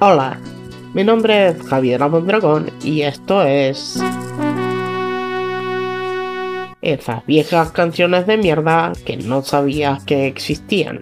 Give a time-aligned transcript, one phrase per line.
[0.00, 0.38] Hola,
[0.94, 4.00] mi nombre es Javier Dragón y esto es...
[6.80, 11.00] Esas viejas canciones de mierda que no sabías que existían.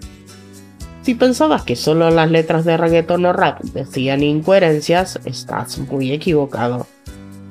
[1.03, 6.87] Si pensabas que solo las letras de reggaeton o rap decían incoherencias, estás muy equivocado.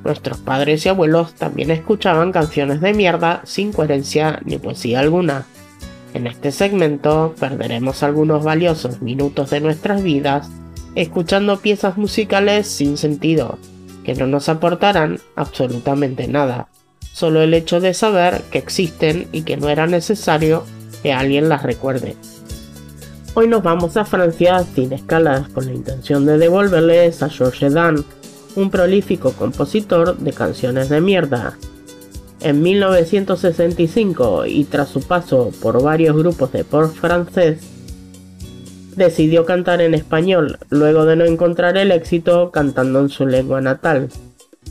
[0.02, 5.46] Nuestros padres y abuelos también escuchaban canciones de mierda sin coherencia ni poesía alguna.
[6.12, 10.50] En este segmento perderemos algunos valiosos minutos de nuestras vidas
[10.96, 13.58] escuchando piezas musicales sin sentido,
[14.02, 16.68] que no nos aportarán absolutamente nada,
[17.12, 20.64] solo el hecho de saber que existen y que no era necesario
[21.02, 22.16] que alguien las recuerde.
[23.34, 28.02] Hoy nos vamos a Francia sin escalas con la intención de devolverles a Georges Dan,
[28.54, 31.58] un prolífico compositor de canciones de mierda.
[32.40, 37.75] En 1965 y tras su paso por varios grupos de pop francés,
[38.96, 44.08] decidió cantar en español, luego de no encontrar el éxito cantando en su lengua natal.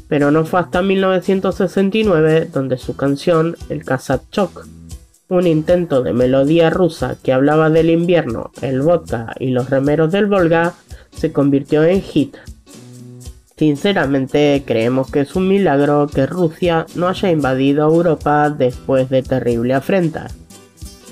[0.07, 3.83] Pero no fue hasta 1969 donde su canción, el
[4.31, 4.65] Chok,
[5.29, 10.27] un intento de melodía rusa que hablaba del invierno, el vodka y los remeros del
[10.27, 10.73] Volga,
[11.15, 12.35] se convirtió en hit.
[13.57, 19.73] Sinceramente creemos que es un milagro que Rusia no haya invadido Europa después de terrible
[19.73, 20.27] afrenta.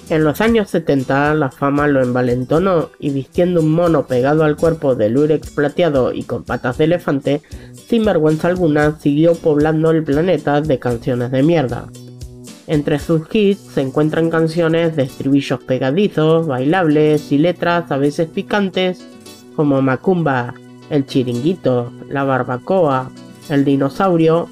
[0.10, 4.96] En los años 70 la fama lo envalentonó y vistiendo un mono pegado al cuerpo
[4.96, 7.42] de lurex plateado y con patas de elefante,
[7.88, 11.88] sin vergüenza alguna siguió poblando el planeta de canciones de mierda.
[12.68, 19.06] Entre sus hits se encuentran canciones de estribillos pegadizos, bailables y letras a veces picantes
[19.56, 20.54] como Macumba,
[20.90, 23.10] El Chiringuito, La Barbacoa,
[23.50, 24.48] El Dinosaurio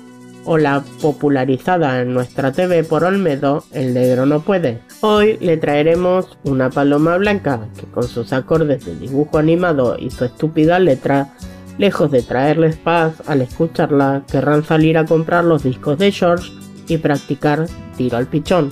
[0.45, 4.90] o la popularizada en nuestra TV por Olmedo, El Negro No Puede.
[5.03, 10.25] Hoy le traeremos una paloma blanca que con sus acordes de dibujo animado y su
[10.25, 11.33] estúpida letra,
[11.79, 16.51] lejos de traerles paz al escucharla, querrán salir a comprar los discos de George
[16.87, 17.65] y practicar
[17.97, 18.69] tiro al pichón.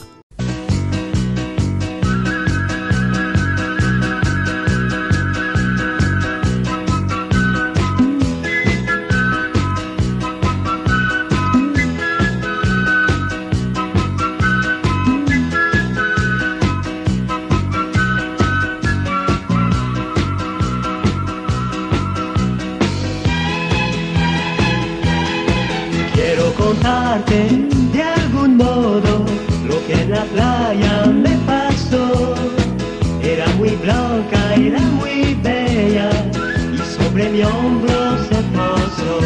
[27.17, 29.25] De algún modo
[29.67, 32.35] lo que en la playa me pasó.
[33.23, 36.11] Era muy blanca, era muy bella
[36.71, 39.17] y sobre mi hombro se posó.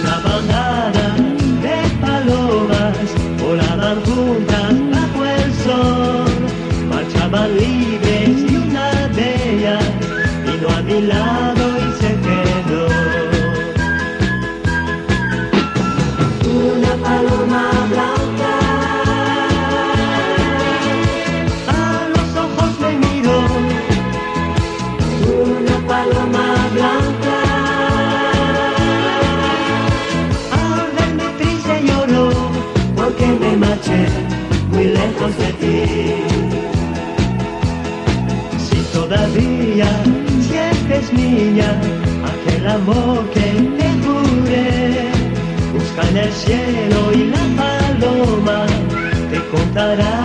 [0.00, 1.16] Una bandada
[1.62, 3.08] de palomas
[3.40, 6.30] volaban juntas bajo el sol,
[6.90, 8.03] marchaban libres
[41.12, 41.70] niña
[42.30, 43.40] aquel amor que
[43.78, 44.23] te busca
[46.08, 48.66] en el cielo y la paloma
[49.30, 50.23] te contará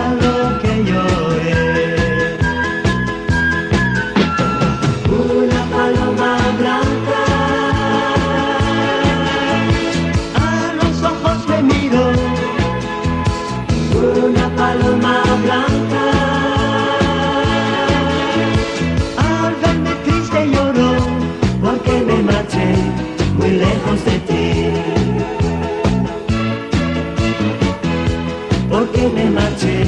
[28.70, 29.84] porque me marché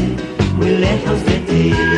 [0.57, 1.92] muy lejos de ti.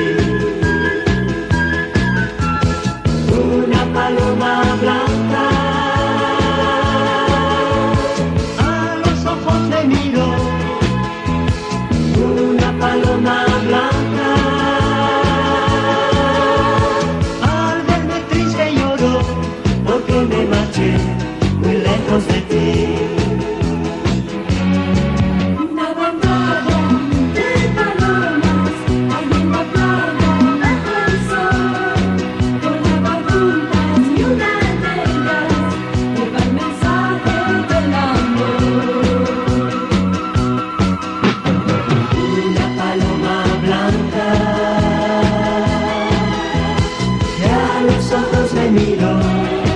[48.55, 49.74] Me miro,